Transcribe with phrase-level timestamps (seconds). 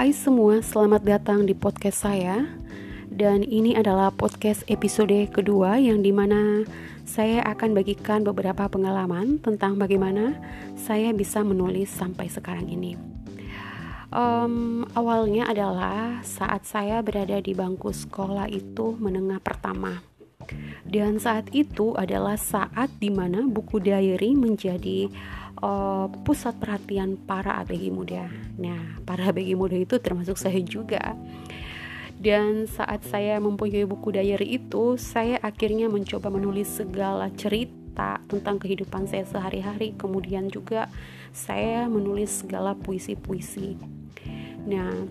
[0.00, 2.48] Hai semua, selamat datang di podcast saya.
[3.12, 6.64] Dan ini adalah podcast episode kedua yang di mana
[7.04, 10.40] saya akan bagikan beberapa pengalaman tentang bagaimana
[10.72, 12.96] saya bisa menulis sampai sekarang ini.
[14.08, 20.00] Um, Awalnya adalah saat saya berada di bangku sekolah itu menengah pertama
[20.90, 25.06] dan saat itu adalah saat di mana buku diary menjadi
[25.62, 28.26] uh, pusat perhatian para ABG muda.
[28.58, 31.14] Nah, para ABG muda itu termasuk saya juga.
[32.20, 39.08] Dan saat saya mempunyai buku diary itu, saya akhirnya mencoba menulis segala cerita tentang kehidupan
[39.08, 39.96] saya sehari-hari.
[39.96, 40.92] Kemudian juga
[41.32, 43.80] saya menulis segala puisi-puisi.
[44.68, 45.08] Nah,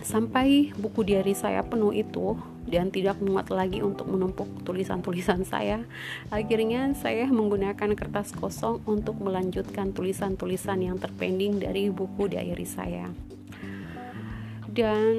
[0.00, 2.38] sampai buku diary saya penuh itu,
[2.70, 5.82] dan tidak muat lagi untuk menumpuk tulisan-tulisan saya.
[6.30, 13.10] Akhirnya saya menggunakan kertas kosong untuk melanjutkan tulisan-tulisan yang terpending dari buku diary saya.
[14.70, 15.18] Dan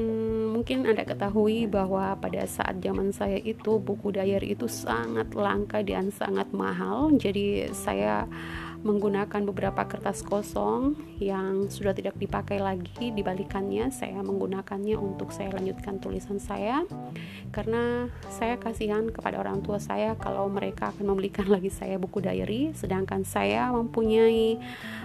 [0.55, 6.07] mungkin Anda ketahui bahwa pada saat zaman saya itu buku diary itu sangat langka dan
[6.07, 7.11] sangat mahal.
[7.19, 8.31] Jadi saya
[8.81, 13.93] menggunakan beberapa kertas kosong yang sudah tidak dipakai lagi dibalikannya.
[13.93, 16.81] Saya menggunakannya untuk saya lanjutkan tulisan saya.
[17.53, 22.73] Karena saya kasihan kepada orang tua saya kalau mereka akan membelikan lagi saya buku diary.
[22.73, 24.57] Sedangkan saya mempunyai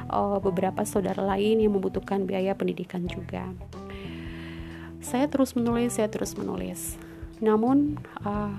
[0.08, 3.52] uh, beberapa saudara lain yang membutuhkan biaya pendidikan juga.
[5.04, 6.96] Saya terus menulis saya terus menulis.
[7.44, 8.56] Namun uh,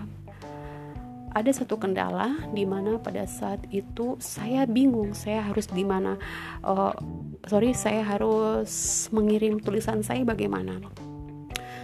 [1.38, 6.18] ada satu kendala di mana pada saat itu saya bingung saya harus di mana
[6.66, 6.98] uh,
[7.46, 10.82] sorry saya harus mengirim tulisan saya bagaimana.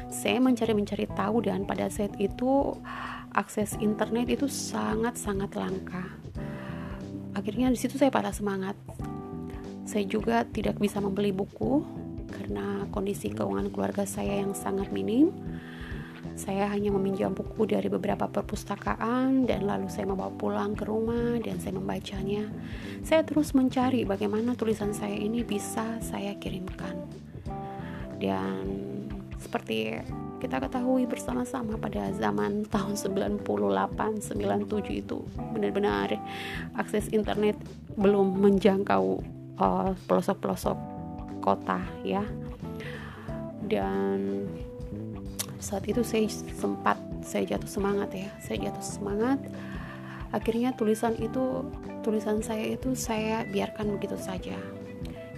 [0.10, 2.74] Saya mencari-mencari tahu dan pada saat itu
[3.34, 6.06] akses internet itu sangat-sangat langka.
[7.38, 8.78] Akhirnya di situ saya patah semangat.
[9.86, 11.82] Saya juga tidak bisa membeli buku
[12.30, 15.30] karena kondisi keuangan keluarga saya yang sangat minim
[16.34, 21.62] saya hanya meminjam buku dari beberapa perpustakaan dan lalu saya membawa pulang ke rumah dan
[21.62, 22.50] saya membacanya.
[23.06, 26.98] Saya terus mencari bagaimana tulisan saya ini bisa saya kirimkan.
[28.18, 28.66] Dan
[29.38, 30.02] seperti
[30.42, 35.24] kita ketahui bersama-sama pada zaman tahun 98 97 itu
[35.56, 36.20] benar-benar
[36.76, 37.56] akses internet
[37.96, 39.24] belum menjangkau
[39.60, 40.76] uh, pelosok-pelosok
[41.40, 42.28] kota ya
[43.68, 44.48] dan
[45.64, 46.28] saat itu saya
[46.60, 48.28] sempat saya jatuh semangat ya.
[48.44, 49.40] Saya jatuh semangat.
[50.36, 51.64] Akhirnya tulisan itu
[52.04, 54.60] tulisan saya itu saya biarkan begitu saja.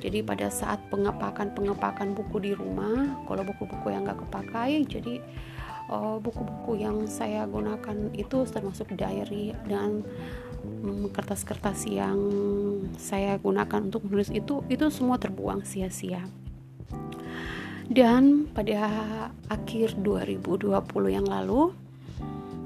[0.01, 5.21] Jadi pada saat pengepakan pengepakan buku di rumah kalau buku-buku yang nggak kepakai jadi
[5.89, 10.05] uh, buku-buku yang saya gunakan itu termasuk diary dan
[10.83, 12.17] mm, kertas-kertas yang
[12.97, 16.25] saya gunakan untuk menulis itu itu semua terbuang sia-sia
[17.89, 18.89] dan pada
[19.51, 20.73] akhir 2020
[21.09, 21.69] yang lalu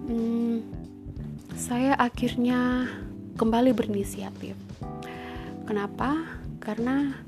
[0.08, 0.58] hmm,
[1.60, 2.88] saya akhirnya
[3.36, 4.56] kembali berinisiatif
[5.68, 7.20] kenapa karena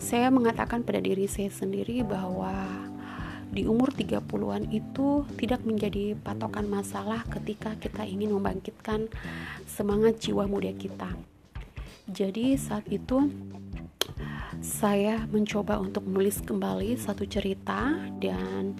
[0.00, 2.66] saya mengatakan pada diri saya sendiri bahwa
[3.50, 9.10] di umur 30-an itu tidak menjadi patokan masalah ketika kita ingin membangkitkan
[9.66, 11.10] semangat jiwa muda kita.
[12.06, 13.26] Jadi saat itu
[14.60, 18.76] saya mencoba untuk menulis kembali satu cerita dan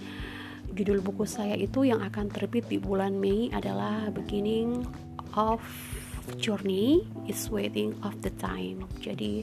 [0.76, 4.84] judul buku saya itu yang akan terbit di bulan Mei adalah Beginning
[5.32, 5.64] of
[6.36, 8.84] Journey is Waiting of the Time.
[9.00, 9.42] Jadi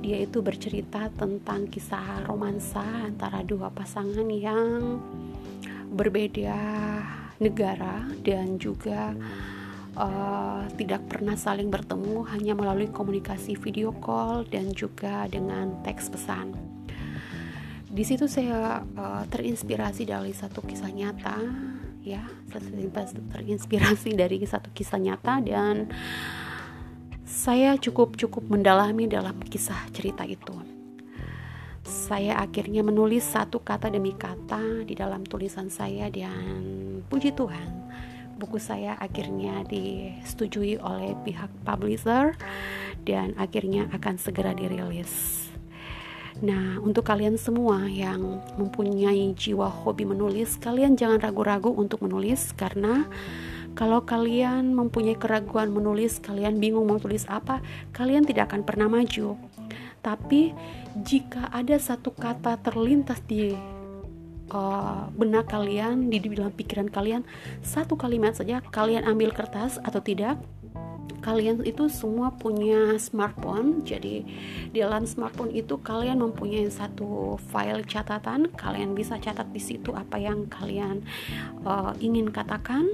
[0.00, 4.96] dia itu bercerita tentang kisah romansa antara dua pasangan yang
[5.92, 6.56] berbeda
[7.36, 9.12] negara dan juga
[9.96, 16.52] uh, tidak pernah saling bertemu hanya melalui komunikasi video call dan juga dengan teks pesan.
[17.88, 21.40] Di situ saya uh, terinspirasi dari satu kisah nyata,
[22.04, 22.20] ya,
[23.32, 25.88] terinspirasi dari satu kisah nyata dan
[27.24, 30.54] saya cukup cukup mendalami dalam kisah cerita itu.
[31.86, 36.60] Saya akhirnya menulis satu kata demi kata di dalam tulisan saya dan
[37.06, 37.75] puji Tuhan
[38.36, 42.36] buku saya akhirnya disetujui oleh pihak publisher
[43.08, 45.46] dan akhirnya akan segera dirilis.
[46.44, 53.08] Nah, untuk kalian semua yang mempunyai jiwa hobi menulis, kalian jangan ragu-ragu untuk menulis karena
[53.72, 57.64] kalau kalian mempunyai keraguan menulis, kalian bingung mau tulis apa,
[57.96, 59.36] kalian tidak akan pernah maju.
[60.04, 60.56] Tapi
[61.04, 63.52] jika ada satu kata terlintas di
[64.50, 67.22] uh, benak kalian di dalam pikiran kalian
[67.62, 70.38] satu kalimat saja kalian ambil kertas atau tidak
[71.26, 73.82] kalian itu semua punya smartphone.
[73.82, 74.22] Jadi
[74.70, 78.46] di dalam smartphone itu kalian mempunyai satu file catatan.
[78.54, 81.02] Kalian bisa catat di situ apa yang kalian
[81.66, 82.86] uh, ingin katakan.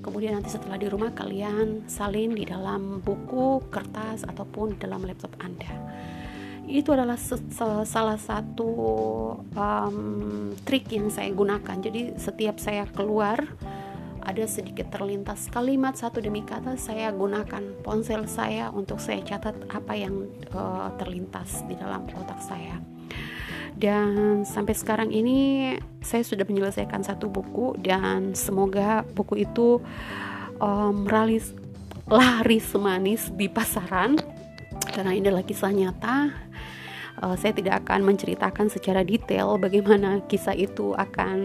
[0.00, 5.68] Kemudian nanti setelah di rumah kalian salin di dalam buku kertas ataupun dalam laptop anda
[6.66, 7.14] itu adalah
[7.86, 8.70] salah satu
[9.54, 11.78] um, trik yang saya gunakan.
[11.78, 13.46] Jadi setiap saya keluar
[14.26, 19.94] ada sedikit terlintas kalimat satu demi kata saya gunakan ponsel saya untuk saya catat apa
[19.94, 22.82] yang uh, terlintas di dalam otak saya.
[23.76, 25.70] Dan sampai sekarang ini
[26.02, 29.78] saya sudah menyelesaikan satu buku dan semoga buku itu
[30.58, 31.54] um, ralis
[32.10, 34.18] lari semanis di pasaran.
[34.90, 36.45] Karena ini adalah kisah nyata
[37.22, 41.38] uh, saya tidak akan menceritakan secara detail bagaimana kisah itu akan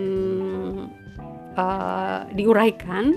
[1.55, 3.15] uh, diuraikan.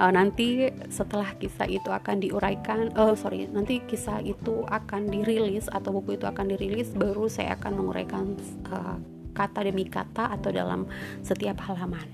[0.00, 5.92] Uh, nanti setelah kisah itu akan diuraikan uh, sorry nanti kisah itu akan dirilis atau
[5.92, 8.32] buku itu akan dirilis baru saya akan menguraikan
[8.72, 8.96] uh,
[9.36, 10.88] kata demi kata atau dalam
[11.20, 12.06] setiap halaman.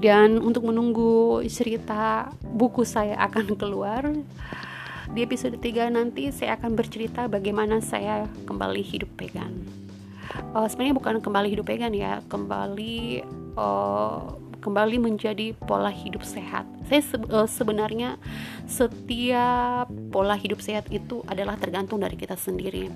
[0.00, 4.08] Dan untuk menunggu cerita buku saya akan keluar
[5.10, 9.66] di episode 3 nanti saya akan bercerita bagaimana saya kembali hidup vegan
[10.54, 13.26] uh, sebenarnya bukan kembali hidup vegan ya kembali
[13.58, 16.68] uh, kembali menjadi pola hidup sehat.
[16.84, 18.20] Saya se uh, sebenarnya
[18.68, 22.92] setiap pola hidup sehat itu adalah tergantung dari kita sendiri.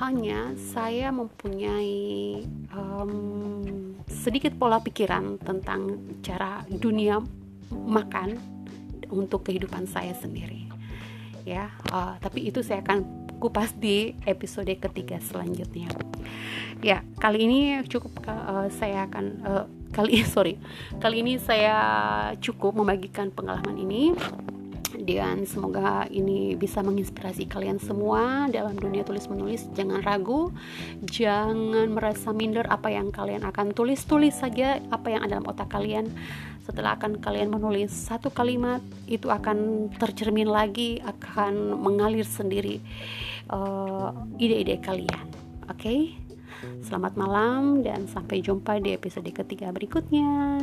[0.00, 2.40] Hanya saya mempunyai
[2.72, 3.12] um,
[4.08, 7.20] sedikit pola pikiran tentang cara dunia
[7.68, 8.40] makan
[9.12, 10.67] untuk kehidupan saya sendiri.
[11.48, 15.88] Ya, uh, tapi itu saya akan kupas di episode ketiga selanjutnya.
[16.84, 19.64] Ya, kali ini cukup uh, saya akan uh,
[19.96, 20.60] kali sorry.
[21.00, 21.76] Kali ini saya
[22.36, 24.12] cukup membagikan pengalaman ini
[24.94, 30.52] dan semoga ini bisa menginspirasi kalian semua dalam dunia tulis menulis jangan ragu
[31.04, 35.68] jangan merasa minder apa yang kalian akan tulis tulis saja apa yang ada dalam otak
[35.70, 36.08] kalian
[36.64, 42.82] setelah akan kalian menulis satu kalimat itu akan tercermin lagi akan mengalir sendiri
[43.48, 45.26] uh, ide-ide kalian
[45.68, 46.12] oke okay?
[46.82, 50.58] Selamat malam dan sampai jumpa di episode ketiga berikutnya.